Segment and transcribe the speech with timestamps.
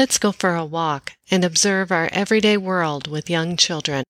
[0.00, 4.02] Let's go for a walk and observe our everyday world with young children.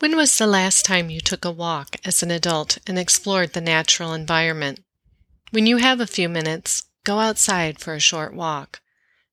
[0.00, 3.62] When was the last time you took a walk as an adult and explored the
[3.62, 4.84] natural environment?
[5.50, 8.82] When you have a few minutes, go outside for a short walk.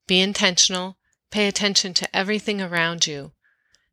[0.07, 0.95] Be intentional,
[1.29, 3.33] pay attention to everything around you.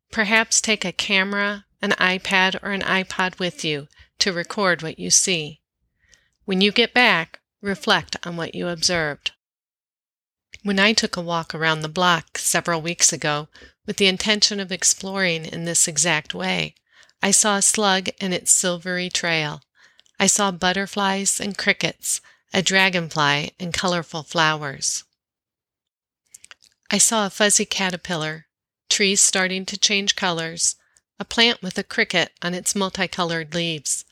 [0.09, 3.89] Perhaps take a camera, an iPad, or an iPod with you
[4.19, 5.59] to record what you see.
[6.45, 9.31] When you get back, reflect on what you observed.
[10.63, 13.47] When I took a walk around the block several weeks ago
[13.85, 16.75] with the intention of exploring in this exact way,
[17.21, 19.61] I saw a slug and its silvery trail.
[20.19, 22.21] I saw butterflies and crickets,
[22.53, 25.03] a dragonfly and colorful flowers.
[26.89, 28.47] I saw a fuzzy caterpillar,
[28.89, 30.75] trees starting to change colors,
[31.19, 34.05] a plant with a cricket on its multicolored leaves,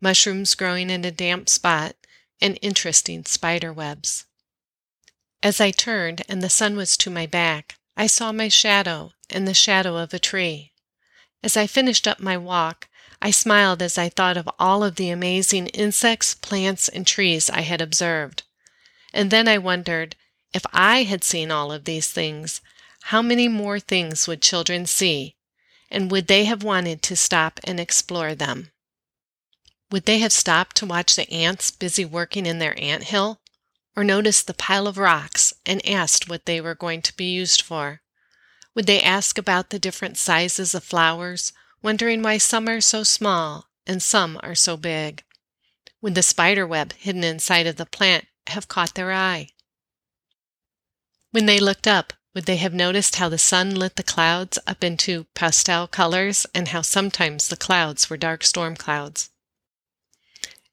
[0.00, 1.96] mushrooms growing in a damp spot,
[2.40, 4.24] and interesting spider webs.
[5.42, 9.48] As I turned and the sun was to my back, I saw my shadow and
[9.48, 10.72] the shadow of a tree.
[11.42, 12.88] As I finished up my walk,
[13.22, 17.62] I smiled as I thought of all of the amazing insects, plants, and trees I
[17.62, 18.42] had observed.
[19.14, 20.14] And then I wondered
[20.52, 22.60] if I had seen all of these things,
[23.04, 25.36] how many more things would children see,
[25.90, 28.72] and would they have wanted to stop and explore them?
[29.90, 33.40] Would they have stopped to watch the ants busy working in their ant hill?
[33.96, 37.60] Or noticed the pile of rocks and asked what they were going to be used
[37.60, 38.02] for?
[38.74, 43.68] Would they ask about the different sizes of flowers, wondering why some are so small
[43.86, 45.24] and some are so big?
[46.00, 49.48] Would the spider web hidden inside of the plant have caught their eye?
[51.32, 54.84] When they looked up, would they have noticed how the sun lit the clouds up
[54.84, 59.30] into pastel colors and how sometimes the clouds were dark storm clouds?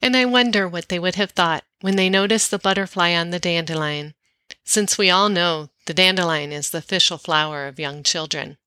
[0.02, 3.40] And I wonder what they would have thought when they noticed the butterfly on the
[3.40, 4.14] dandelion,
[4.64, 8.58] since we all know the dandelion is the official flower of young children.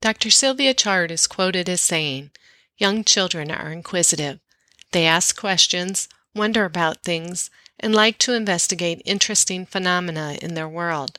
[0.00, 0.30] Dr.
[0.30, 2.30] Sylvia Chard is quoted as saying,
[2.76, 4.38] Young children are inquisitive.
[4.92, 11.18] They ask questions, wonder about things, and like to investigate interesting phenomena in their world.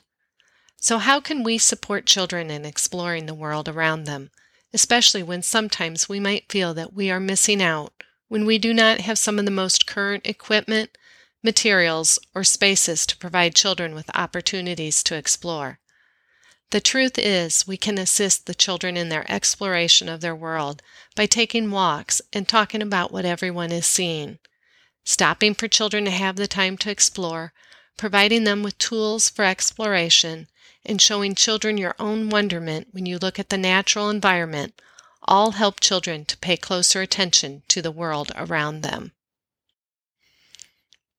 [0.78, 4.30] So, how can we support children in exploring the world around them,
[4.72, 7.99] especially when sometimes we might feel that we are missing out
[8.30, 10.96] when we do not have some of the most current equipment,
[11.42, 15.80] materials, or spaces to provide children with opportunities to explore?
[16.70, 20.80] The truth is, we can assist the children in their exploration of their world
[21.16, 24.38] by taking walks and talking about what everyone is seeing
[25.02, 27.52] stopping for children to have the time to explore,
[27.96, 30.46] providing them with tools for exploration,
[30.86, 34.80] and showing children your own wonderment when you look at the natural environment
[35.22, 39.12] all help children to pay closer attention to the world around them.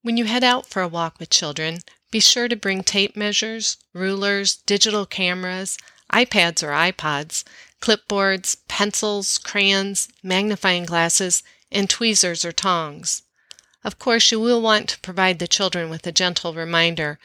[0.02, 1.80] When you head out for a walk with children,
[2.10, 5.78] be sure to bring tape measures, rulers, digital cameras,
[6.12, 7.44] iPads or iPods,
[7.82, 13.24] clipboards, pencils, crayons, magnifying glasses, and tweezers or tongs.
[13.84, 17.18] Of course, you will want to provide the children with a gentle reminder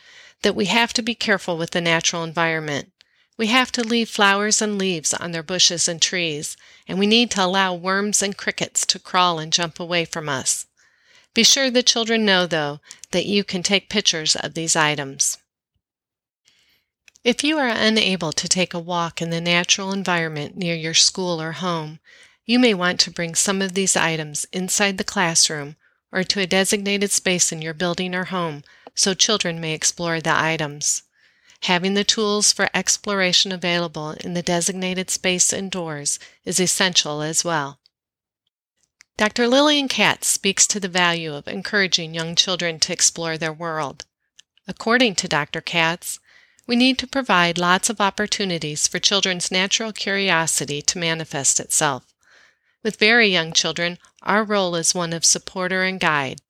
[0.42, 2.92] that we have to be careful with the natural environment.
[3.38, 6.56] We have to leave flowers and leaves on their bushes and trees,
[6.88, 10.66] and we need to allow worms and crickets to crawl and jump away from us.
[11.34, 12.80] Be sure the children know, though,
[13.10, 15.36] that you can take pictures of these items.
[17.24, 21.42] If you are unable to take a walk in the natural environment near your school
[21.42, 21.98] or home,
[22.46, 25.76] you may want to bring some of these items inside the classroom
[26.10, 28.62] or to a designated space in your building or home
[28.94, 31.02] so children may explore the items.
[31.62, 37.80] Having the tools for exploration available in the designated space indoors is essential as well.
[39.16, 39.48] Dr.
[39.48, 44.04] Lillian Katz speaks to the value of encouraging young children to explore their world.
[44.68, 45.60] According to Dr.
[45.60, 46.18] Katz,
[46.66, 52.12] we need to provide lots of opportunities for children's natural curiosity to manifest itself.
[52.82, 56.40] With very young children, our role is one of supporter and guide.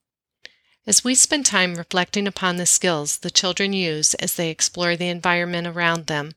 [0.88, 5.08] As we spend time reflecting upon the skills the children use as they explore the
[5.08, 6.36] environment around them,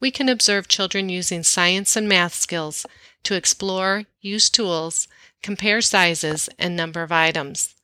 [0.00, 2.84] we can observe children using science and math skills
[3.22, 5.08] to explore, use tools,
[5.42, 7.74] compare sizes, and number of items.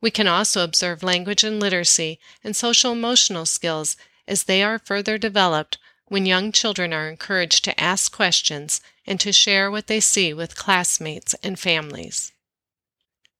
[0.00, 5.16] We can also observe language and literacy and social emotional skills as they are further
[5.16, 10.34] developed when young children are encouraged to ask questions and to share what they see
[10.34, 12.31] with classmates and families.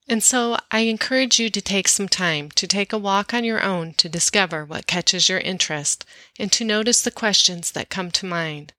[0.08, 3.62] And so I encourage you to take some time to take a walk on your
[3.62, 6.04] own to discover what catches your interest
[6.38, 8.72] and to notice the questions that come to mind,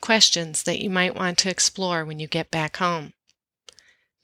[0.00, 3.12] questions that you might want to explore when you get back home.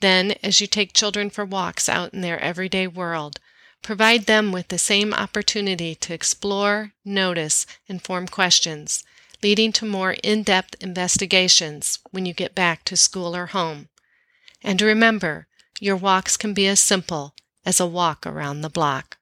[0.01, 3.41] Then, as you take children for walks out in their everyday world,
[3.83, 9.03] provide them with the same opportunity to explore, notice, and form questions,
[9.43, 13.89] leading to more in depth investigations when you get back to school or home.
[14.63, 15.47] And remember,
[15.81, 17.35] your walks can be as simple
[17.65, 19.19] as a walk around the block.